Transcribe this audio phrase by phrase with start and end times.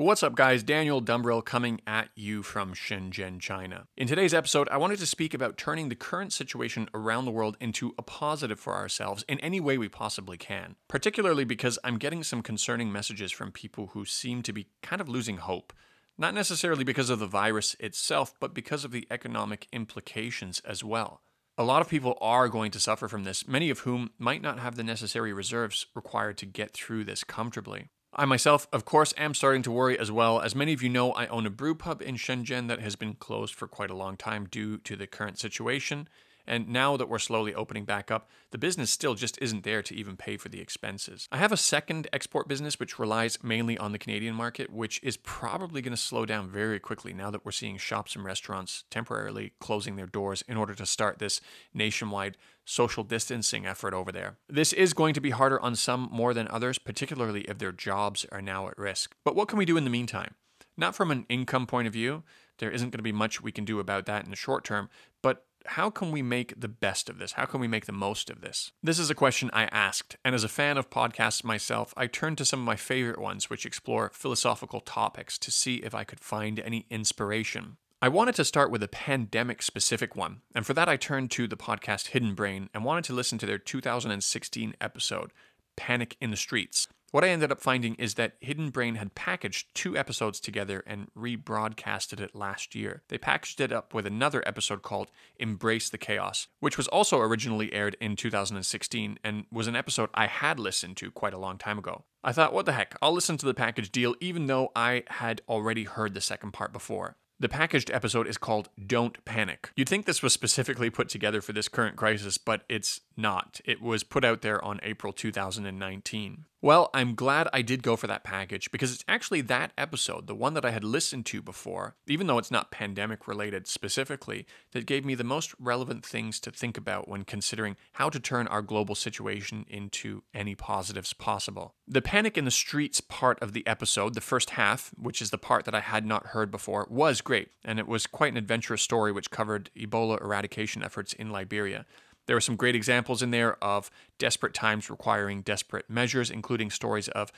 [0.00, 0.62] What's up, guys?
[0.62, 3.86] Daniel Dumbrill coming at you from Shenzhen, China.
[3.98, 7.58] In today's episode, I wanted to speak about turning the current situation around the world
[7.60, 12.22] into a positive for ourselves in any way we possibly can, particularly because I'm getting
[12.22, 15.74] some concerning messages from people who seem to be kind of losing hope.
[16.16, 21.20] Not necessarily because of the virus itself, but because of the economic implications as well.
[21.58, 24.60] A lot of people are going to suffer from this, many of whom might not
[24.60, 27.90] have the necessary reserves required to get through this comfortably.
[28.12, 30.40] I myself, of course, am starting to worry as well.
[30.40, 33.14] As many of you know, I own a brew pub in Shenzhen that has been
[33.14, 36.08] closed for quite a long time due to the current situation.
[36.46, 39.94] And now that we're slowly opening back up, the business still just isn't there to
[39.94, 41.28] even pay for the expenses.
[41.30, 45.16] I have a second export business which relies mainly on the Canadian market, which is
[45.16, 49.52] probably going to slow down very quickly now that we're seeing shops and restaurants temporarily
[49.60, 51.40] closing their doors in order to start this
[51.74, 54.36] nationwide social distancing effort over there.
[54.48, 58.26] This is going to be harder on some more than others, particularly if their jobs
[58.30, 59.14] are now at risk.
[59.24, 60.34] But what can we do in the meantime?
[60.76, 62.22] Not from an income point of view,
[62.58, 64.88] there isn't going to be much we can do about that in the short term,
[65.22, 67.32] but how can we make the best of this?
[67.32, 68.72] How can we make the most of this?
[68.82, 72.38] This is a question I asked, and as a fan of podcasts myself, I turned
[72.38, 76.20] to some of my favorite ones which explore philosophical topics to see if I could
[76.20, 77.76] find any inspiration.
[78.02, 81.46] I wanted to start with a pandemic specific one, and for that I turned to
[81.46, 85.32] the podcast Hidden Brain and wanted to listen to their 2016 episode,
[85.76, 86.88] Panic in the Streets.
[87.12, 91.08] What I ended up finding is that Hidden Brain had packaged two episodes together and
[91.18, 93.02] rebroadcasted it last year.
[93.08, 97.72] They packaged it up with another episode called Embrace the Chaos, which was also originally
[97.72, 101.78] aired in 2016 and was an episode I had listened to quite a long time
[101.78, 102.04] ago.
[102.22, 105.42] I thought, what the heck, I'll listen to the package deal even though I had
[105.48, 107.16] already heard the second part before.
[107.40, 109.70] The packaged episode is called Don't Panic.
[109.74, 113.60] You'd think this was specifically put together for this current crisis, but it's not.
[113.64, 116.44] It was put out there on April 2019.
[116.62, 120.34] Well, I'm glad I did go for that package because it's actually that episode, the
[120.34, 124.84] one that I had listened to before, even though it's not pandemic related specifically, that
[124.84, 128.60] gave me the most relevant things to think about when considering how to turn our
[128.60, 131.76] global situation into any positives possible.
[131.88, 135.38] The panic in the streets part of the episode, the first half, which is the
[135.38, 138.82] part that I had not heard before, was great, and it was quite an adventurous
[138.82, 141.86] story which covered Ebola eradication efforts in Liberia.
[142.30, 147.08] There were some great examples in there of desperate times requiring desperate measures, including stories
[147.08, 147.32] of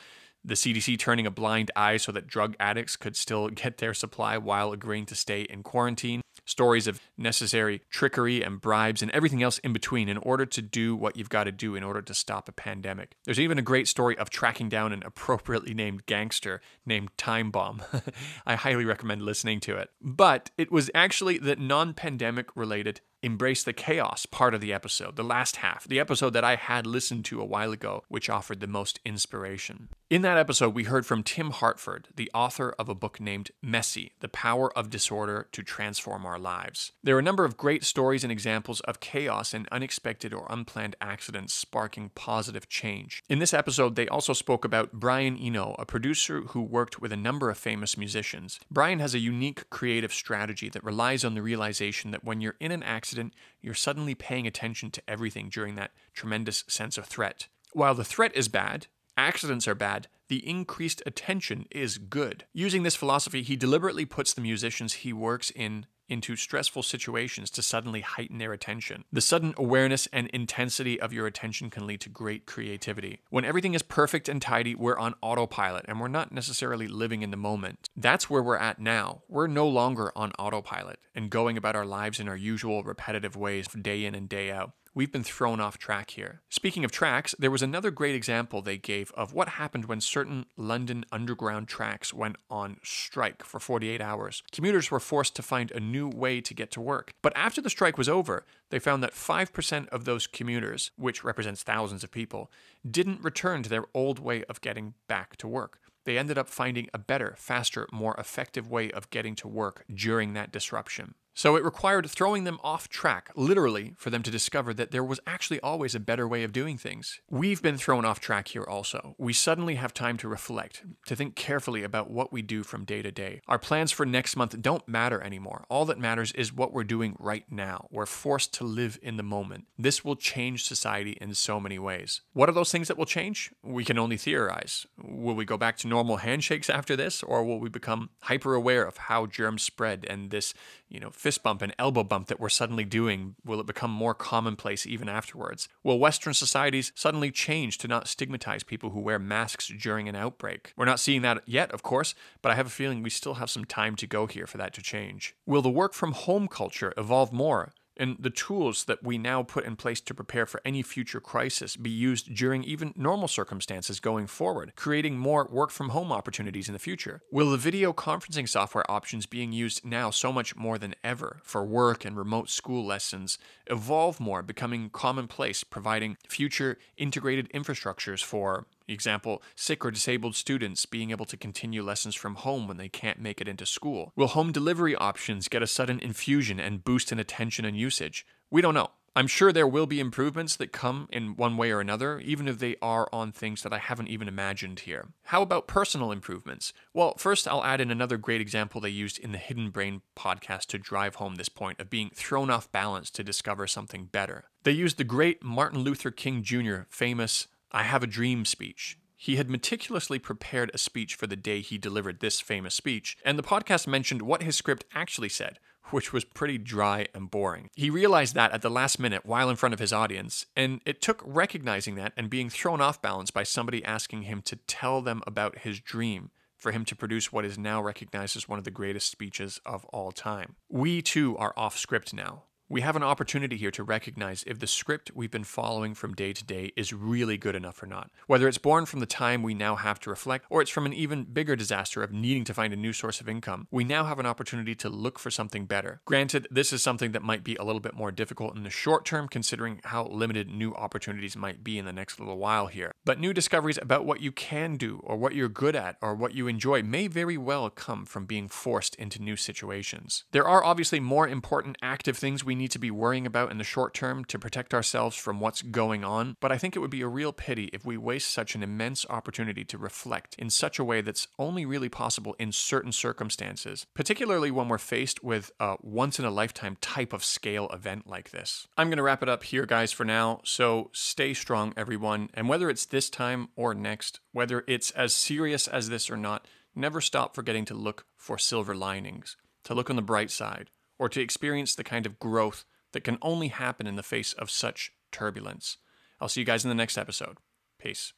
[0.45, 4.37] the CDC turning a blind eye so that drug addicts could still get their supply
[4.37, 6.21] while agreeing to stay in quarantine.
[6.45, 10.95] Stories of necessary trickery and bribes and everything else in between in order to do
[10.95, 13.17] what you've got to do in order to stop a pandemic.
[13.25, 17.81] There's even a great story of tracking down an appropriately named gangster named Time Bomb.
[18.47, 19.89] I highly recommend listening to it.
[20.03, 25.15] But it was actually the non pandemic related Embrace the Chaos part of the episode,
[25.15, 28.59] the last half, the episode that I had listened to a while ago, which offered
[28.59, 29.91] the most inspiration.
[30.11, 34.13] In that episode, we heard from Tim Harford, the author of a book named Messy
[34.19, 36.93] The Power of Disorder to Transform Our Lives.
[37.03, 40.97] There are a number of great stories and examples of chaos and unexpected or unplanned
[41.01, 43.23] accidents sparking positive change.
[43.29, 47.17] In this episode, they also spoke about Brian Eno, a producer who worked with a
[47.17, 48.59] number of famous musicians.
[48.69, 52.73] Brian has a unique creative strategy that relies on the realization that when you're in
[52.73, 57.49] an accident, accident, you're suddenly paying attention to everything during that tremendous sense of threat.
[57.75, 58.87] While the threat is bad,
[59.19, 62.47] accidents are bad, the increased attention is good.
[62.55, 67.63] Using this philosophy, he deliberately puts the musicians he works in into stressful situations to
[67.63, 69.05] suddenly heighten their attention.
[69.11, 73.21] The sudden awareness and intensity of your attention can lead to great creativity.
[73.31, 77.31] When everything is perfect and tidy, we're on autopilot and we're not necessarily living in
[77.31, 77.89] the moment.
[77.97, 79.23] That's where we're at now.
[79.27, 83.67] We're no longer on autopilot and going about our lives in our usual repetitive ways
[83.69, 84.73] day in and day out.
[84.95, 86.43] We've been thrown off track here.
[86.51, 90.45] Speaking of tracks, there was another great example they gave of what happened when certain
[90.55, 94.43] London Underground tracks went on strike for 48 hours.
[94.53, 97.15] Commuters were forced to find a new way to get to work.
[97.23, 101.63] But after the strike was over, they found that 5% of those commuters, which represents
[101.63, 102.51] thousands of people,
[102.89, 106.89] didn't return to their old way of getting back to work they ended up finding
[106.93, 111.15] a better, faster, more effective way of getting to work during that disruption.
[111.35, 115.21] So it required throwing them off track, literally, for them to discover that there was
[115.27, 117.21] actually always a better way of doing things.
[117.31, 119.15] We've been thrown off track here also.
[119.19, 123.03] We suddenly have time to reflect, to think carefully about what we do from day
[123.03, 123.41] to day.
[123.49, 125.65] Our plans for next month don't matter anymore.
[125.69, 127.89] All that matters is what we're doing right now.
[127.91, 129.67] We're forced to live in the moment.
[129.79, 132.21] This will change society in so many ways.
[132.33, 133.53] What are those things that will change?
[133.63, 134.87] We can only theorize.
[135.03, 138.85] Will we go back to normal handshakes after this, or will we become hyper aware
[138.85, 140.53] of how germs spread and this
[140.93, 144.15] you know, fist bump and elbow bump that we're suddenly doing, will it become more
[144.15, 145.69] commonplace even afterwards?
[145.83, 150.75] Will Western societies suddenly change to not stigmatize people who wear masks during an outbreak?
[150.77, 153.49] We're not seeing that yet, of course, but I have a feeling we still have
[153.49, 155.35] some time to go here for that to change.
[155.47, 157.73] Will the work from home culture evolve more?
[157.97, 161.77] And the tools that we now put in place to prepare for any future crisis
[161.77, 166.73] be used during even normal circumstances going forward, creating more work from home opportunities in
[166.73, 167.21] the future?
[167.31, 171.65] Will the video conferencing software options being used now so much more than ever for
[171.65, 179.43] work and remote school lessons evolve more, becoming commonplace, providing future integrated infrastructures for Example,
[179.55, 183.41] sick or disabled students being able to continue lessons from home when they can't make
[183.41, 184.13] it into school.
[184.17, 188.27] Will home delivery options get a sudden infusion and boost in attention and usage?
[188.51, 188.91] We don't know.
[189.15, 192.59] I'm sure there will be improvements that come in one way or another, even if
[192.59, 195.09] they are on things that I haven't even imagined here.
[195.25, 196.73] How about personal improvements?
[196.95, 200.69] Well, first, I'll add in another great example they used in the Hidden Brain podcast
[200.69, 204.45] to drive home this point of being thrown off balance to discover something better.
[204.63, 206.83] They used the great Martin Luther King Jr.
[206.89, 208.99] famous I Have a Dream speech.
[209.17, 213.39] He had meticulously prepared a speech for the day he delivered this famous speech, and
[213.39, 215.59] the podcast mentioned what his script actually said,
[215.91, 217.71] which was pretty dry and boring.
[217.75, 221.01] He realized that at the last minute while in front of his audience, and it
[221.01, 225.23] took recognizing that and being thrown off balance by somebody asking him to tell them
[225.27, 228.71] about his dream for him to produce what is now recognized as one of the
[228.71, 230.57] greatest speeches of all time.
[230.69, 232.45] We too are off script now.
[232.73, 236.33] We have an opportunity here to recognize if the script we've been following from day
[236.33, 238.11] to day is really good enough or not.
[238.29, 240.95] Whether it's born from the time we now have to reflect, or it's from an
[240.95, 244.19] even bigger disaster of needing to find a new source of income, we now have
[244.19, 246.01] an opportunity to look for something better.
[246.07, 249.05] Granted, this is something that might be a little bit more difficult in the short
[249.05, 252.95] term, considering how limited new opportunities might be in the next little while here.
[253.05, 256.35] But new discoveries about what you can do, or what you're good at, or what
[256.35, 260.25] you enjoy may very well come from being forced into new situations.
[260.33, 263.65] There are obviously more important active things we need to be worrying about in the
[263.65, 267.03] short term to protect ourselves from what's going on, but I think it would be
[267.03, 270.85] a real pity if we waste such an immense opportunity to reflect in such a
[270.85, 276.19] way that's only really possible in certain circumstances, particularly when we're faced with a once
[276.19, 278.69] in a lifetime type of scale event like this.
[278.77, 280.41] I'm going to wrap it up here, guys, for now.
[280.45, 282.31] So stay strong, everyone.
[282.35, 286.47] And whether it's this time or next, whether it's as serious as this or not,
[286.75, 290.71] never stop forgetting to look for silver linings, to look on the bright side,
[291.03, 294.49] or to experience the kind of growth that can only happen in the face of
[294.49, 295.79] such turbulence.
[296.21, 297.39] I'll see you guys in the next episode.
[297.77, 298.13] Peace.